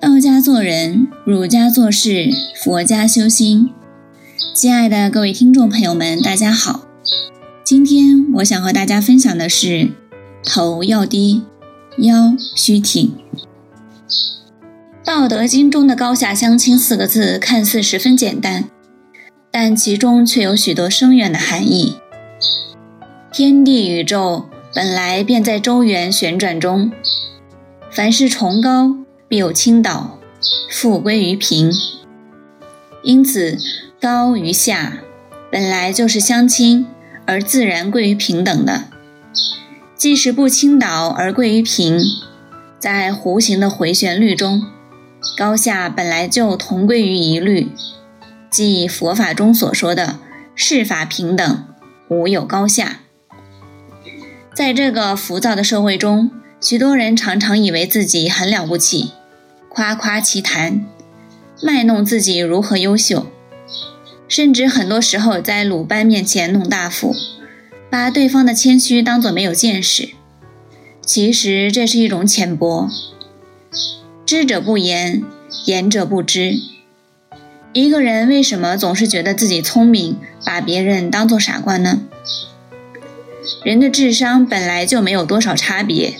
[0.00, 3.70] 道家做人，儒家做事，佛家修心。
[4.52, 6.82] 亲爱的各位听众朋友们，大家好。
[7.62, 9.92] 今天我想和大家分享的是：
[10.44, 11.42] 头要低，
[11.98, 13.08] 腰须挺。
[15.04, 18.68] 《道德经》中的“高下相倾”四个字看似十分简单，
[19.50, 21.94] 但其中却有许多深远的含义。
[23.32, 26.90] 天地宇宙本来便在周圆旋转中，
[27.90, 28.96] 凡是崇高，
[29.28, 30.18] 必有倾倒，
[30.70, 31.70] 复归于平。
[33.02, 33.58] 因此，
[34.00, 35.00] 高与下
[35.50, 36.86] 本来就是相亲
[37.26, 38.84] 而自然归于平等的。
[39.94, 42.00] 即使不倾倒而归于平，
[42.78, 44.62] 在弧形的回旋律中，
[45.36, 47.70] 高下本来就同归于一律，
[48.50, 50.18] 即佛法中所说的
[50.56, 51.64] “世法平等，
[52.08, 53.00] 无有高下”。
[54.54, 59.12] 在这个浮躁的社会中，许多人常常以为自己很了不起，
[59.70, 60.84] 夸夸其谈，
[61.62, 63.26] 卖弄自己如何优秀，
[64.28, 67.16] 甚至很多时候在鲁班面前弄大斧，
[67.88, 70.10] 把对方的谦虚当作没有见识。
[71.00, 72.90] 其实这是一种浅薄。
[74.26, 75.24] 知者不言，
[75.64, 76.60] 言者不知。
[77.72, 82.02] 一个人为什么总是觉得自己聪明，把别人当作傻瓜呢？
[83.64, 86.14] 人的智商本来就没有多少差别，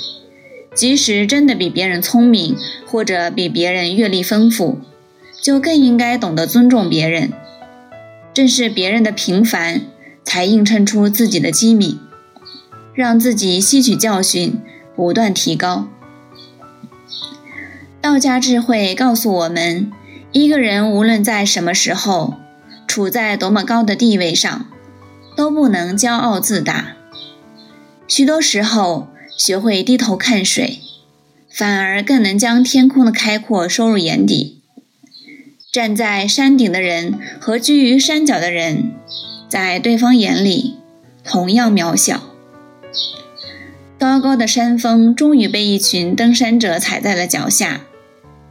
[0.74, 2.56] 即使真的比别人聪明，
[2.86, 4.80] 或者比别人阅历丰富，
[5.40, 7.32] 就更应该懂得尊重别人。
[8.34, 9.82] 正是别人的平凡，
[10.24, 11.98] 才映衬出自己的机敏，
[12.94, 14.60] 让自己吸取教训，
[14.96, 15.88] 不断提高。
[18.00, 19.92] 道家智慧告诉我们，
[20.32, 22.34] 一个人无论在什么时候，
[22.88, 24.66] 处在多么高的地位上，
[25.36, 26.96] 都不能骄傲自大。
[28.14, 29.08] 许多时候，
[29.38, 30.80] 学会低头看水，
[31.50, 34.60] 反而更能将天空的开阔收入眼底。
[35.72, 38.92] 站在山顶的人和居于山脚的人，
[39.48, 40.76] 在对方眼里
[41.24, 42.24] 同样渺小。
[43.98, 47.80] 高高的山峰终于被一群登山者踩在了脚下，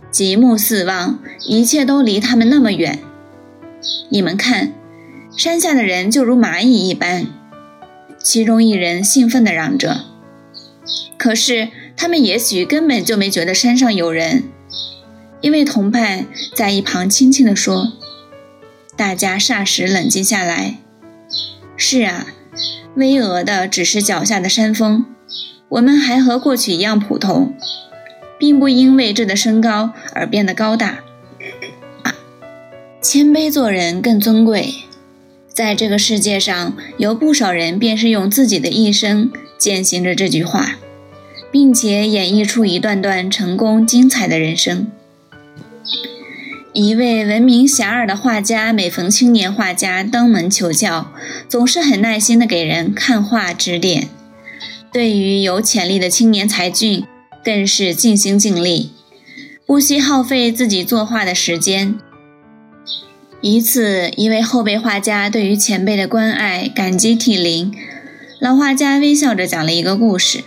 [0.09, 2.97] 极目四望，一切都离他们那么远。
[4.09, 4.73] 你们看，
[5.37, 7.27] 山下的人就如蚂蚁一般。
[8.23, 10.05] 其中一人兴奋地嚷着
[11.17, 14.43] ：“可是他们也许根本就没觉得山上有人，
[15.41, 17.93] 因为同伴在一旁轻轻地说。”
[18.95, 20.77] 大家霎时冷静下来。
[21.75, 22.27] 是啊，
[22.95, 25.05] 巍峨的只是脚下的山峰，
[25.69, 27.55] 我们还和过去一样普通，
[28.37, 30.99] 并不因为这的身高而变得高大。
[33.01, 34.71] 谦卑做人更尊贵。
[35.53, 40.77] 在这个世界上，有不少人便是用自己的一生践行着这句话，
[41.51, 44.87] 并且演绎出一段段成功精彩的人生。
[46.73, 51.11] 一位闻名遐迩的画家，每逢青年画家登门求教，
[51.49, 54.07] 总是很耐心地给人看画指点。
[54.93, 57.05] 对于有潜力的青年才俊，
[57.43, 58.91] 更是尽心尽力，
[59.65, 61.99] 不惜耗费自己作画的时间。
[63.43, 67.73] 一次，一位后辈画家对于前辈的关爱感激涕零。
[68.39, 70.43] 老画家微笑着讲了一个故事：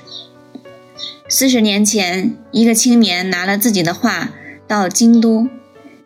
[1.29, 4.31] 四十年前，一个青年拿了自己的画
[4.69, 5.49] 到京都，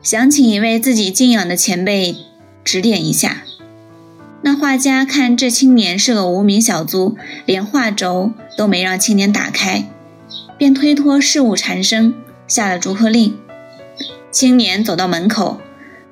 [0.02, 2.16] 想请一位自己敬仰的前辈
[2.64, 3.42] 指点一下。
[4.40, 9.84] 那画家看这青年是个无名小卒，连画轴都没让青年打开，
[10.56, 12.14] 便推脱事务缠身，
[12.46, 13.36] 下了逐客令。
[14.30, 15.60] 青年走到门口。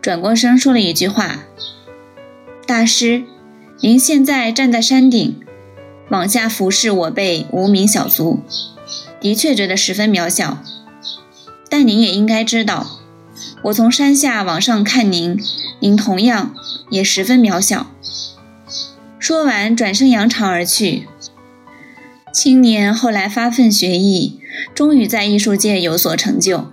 [0.06, 1.46] 转过身说了一句话
[2.64, 3.24] ：“大师，
[3.80, 5.40] 您现在站在山顶，
[6.10, 8.38] 往下俯视我辈无名小卒，
[9.20, 10.62] 的确觉得十分渺小。
[11.68, 13.00] 但您也应该知道，
[13.64, 15.42] 我从山下往上看您，
[15.80, 16.54] 您同样
[16.88, 17.90] 也十分渺小。”
[19.18, 21.08] 说完，转身扬长而去。
[22.32, 24.38] 青年后来发奋学艺，
[24.72, 26.70] 终于在艺术界有所成就。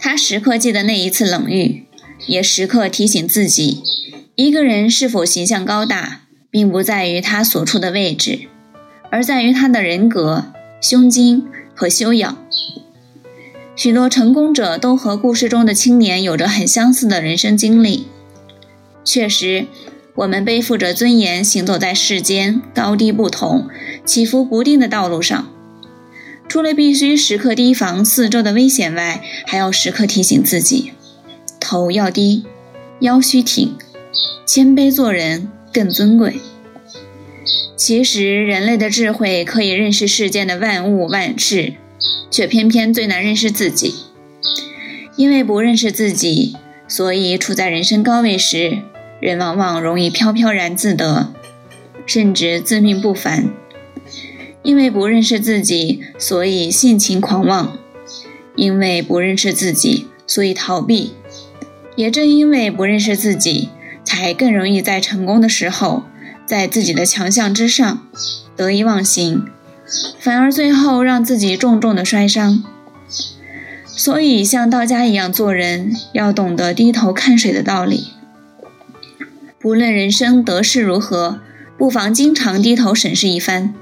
[0.00, 1.81] 他时刻记得那一次冷遇。
[2.26, 3.82] 也时刻提醒自己，
[4.36, 8.42] 一个人是否形象高大，并不在于他所处的位置，
[9.10, 12.38] 而在于他的人格、胸襟和修养。
[13.74, 18.06] 许多成功者都和故事中的青年有着很相似的人生经历。
[19.04, 19.66] 确实，
[20.14, 23.68] 我们背负着尊严，行走在世间高低不同、
[24.04, 25.48] 起伏不定的道路上。
[26.48, 30.92] 除了必须时刻提防四周的危险外，还要时刻提醒自己。
[31.72, 32.44] 头要低，
[33.00, 33.78] 腰须挺，
[34.44, 36.36] 谦卑做人更尊贵。
[37.76, 41.72] 其实，人类的智慧可以认识世间的万物万事，
[42.30, 43.94] 却偏偏最难认识自己。
[45.16, 46.54] 因为不认识自己，
[46.86, 48.82] 所以处在人生高位时，
[49.18, 51.32] 人往往容易飘飘然自得，
[52.04, 53.48] 甚至自命不凡。
[54.62, 57.78] 因为不认识自己，所以性情狂妄；
[58.56, 61.12] 因为不认识自己，所以逃避。
[61.96, 63.68] 也正因为不认识自己，
[64.04, 66.04] 才更容易在成功的时候，
[66.46, 68.06] 在自己的强项之上
[68.56, 69.44] 得意忘形，
[70.18, 72.62] 反而最后让自己重重的摔伤。
[73.86, 78.08] 所以，像道家一样做人，要懂得低头看水的道理。
[79.60, 81.40] 不论人生得失如何，
[81.78, 83.74] 不妨经常低头审视一番。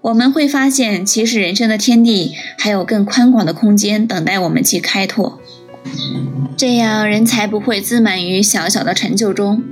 [0.00, 5.40] 我们会发现，其实人生的天地还有更宽广的空间等待我们去开拓。
[6.56, 9.62] 这样，人才不会自满于小小的成就中。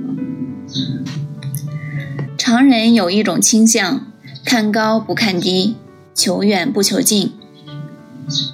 [2.37, 4.05] 常人有一种倾向，
[4.43, 5.75] 看高不看低，
[6.13, 7.33] 求远不求近。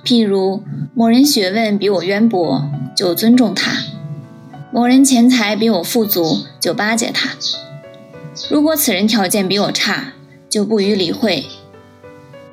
[0.06, 0.64] 譬如，
[0.94, 3.72] 某人学问比我渊博，就尊重他；
[4.72, 7.32] 某人钱财比我富足，就巴结他。
[8.50, 10.14] 如果此人条件比我差，
[10.50, 11.46] 就不予理会。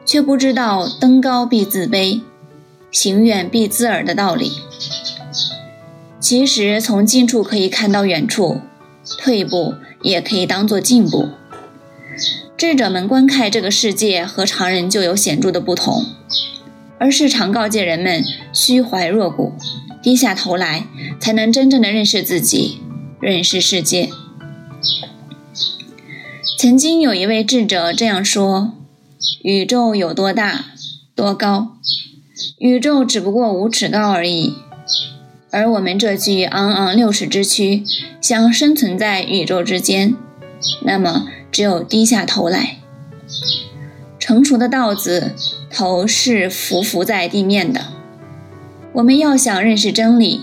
[0.04, 2.22] 却不知道登高必自卑，
[2.90, 4.52] 行远必自耳的道理。
[6.28, 8.60] 其实从近处可以看到远处，
[9.16, 11.30] 退步也可以当做进步。
[12.54, 16.04] 智者们观看这个世界和常人就有显著的不同，
[16.98, 18.22] 而是常告诫人们
[18.52, 19.54] 虚怀若谷，
[20.02, 20.86] 低下头来，
[21.18, 22.82] 才能真正的认识自己，
[23.22, 24.10] 认识世界。
[26.58, 28.74] 曾经有一位智者这样说。
[29.42, 30.66] 宇宙有多大、
[31.14, 31.78] 多高？
[32.58, 34.52] 宇宙只不过五尺高而已。
[35.50, 37.82] 而我们这具昂昂六尺之躯，
[38.20, 40.14] 想生存在宇宙之间，
[40.82, 42.78] 那么只有低下头来。
[44.18, 45.32] 成熟的稻子
[45.70, 47.86] 头是匍匐在地面的。
[48.92, 50.42] 我们要想认识真理，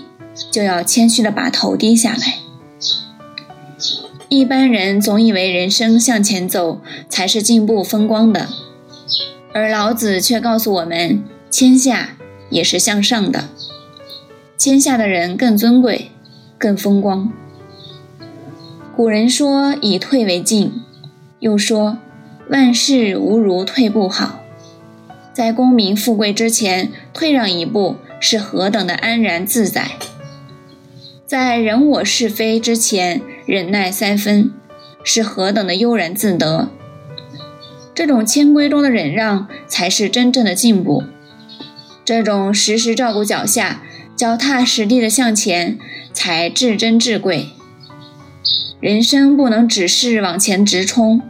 [0.50, 2.38] 就要谦虚地把头低下来。
[4.28, 8.48] 一般人总以为人生向前走才是进步风光的。
[9.52, 12.16] 而老子却告诉我们，谦下
[12.50, 13.48] 也是向上的，
[14.66, 16.10] 天下的人更尊贵，
[16.58, 17.32] 更风光。
[18.96, 20.82] 古人说以退为进，
[21.38, 21.98] 又说
[22.50, 24.40] 万事无如退步好。
[25.32, 29.82] 在功名富贵之前退让一步，是何等的安然自在；
[31.24, 34.50] 在人我是非之前忍耐三分，
[35.04, 36.70] 是何等的悠然自得。
[37.94, 41.04] 这种谦规中的忍让，才是真正的进步。
[42.04, 43.82] 这种时时照顾脚下、
[44.16, 45.78] 脚踏实地的向前，
[46.14, 47.50] 才至珍至贵。
[48.80, 51.20] 人生不能只是往前直冲，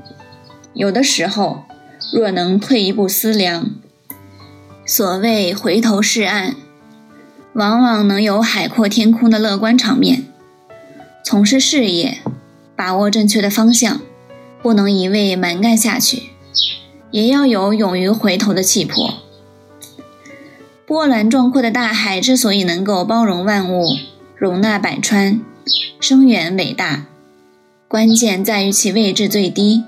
[0.73, 1.65] 有的时候，
[2.13, 3.71] 若能退一步思量，
[4.87, 6.55] 所谓回头是岸，
[7.55, 10.25] 往往能有海阔天空的乐观场面。
[11.25, 12.19] 从事事业，
[12.77, 14.01] 把握正确的方向，
[14.63, 16.31] 不能一味蛮干下去。
[17.11, 19.26] 也要有勇于回头的气魄。
[20.87, 23.89] 波澜壮阔的大海之所以能够包容万物、
[24.37, 25.41] 容纳百川、
[25.99, 27.07] 深远伟大，
[27.89, 29.83] 关键在于其位置最低。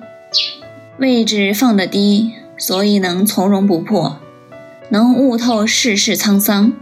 [0.99, 4.19] 位置放得低，所以能从容不迫，
[4.89, 6.73] 能悟透世事沧桑。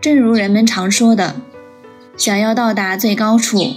[0.00, 1.36] 正如人们常说的，
[2.16, 3.74] 想要到达最高处，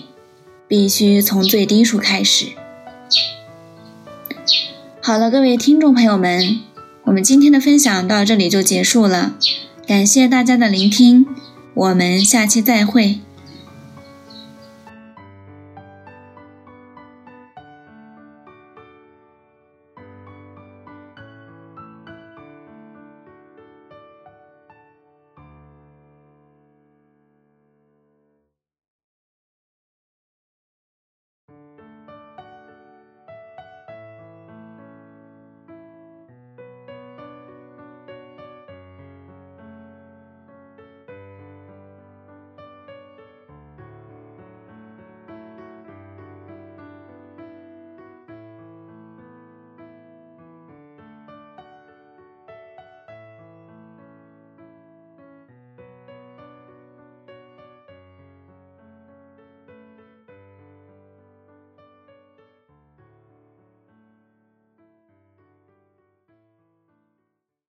[0.68, 2.48] 必须从最低处开始。
[5.00, 6.62] 好了，各位听众朋友们，
[7.06, 9.36] 我们今天的分享到这里就结束了，
[9.86, 11.26] 感谢大家的聆听，
[11.74, 13.20] 我们下期再会。